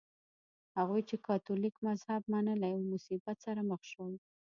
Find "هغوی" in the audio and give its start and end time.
0.77-1.01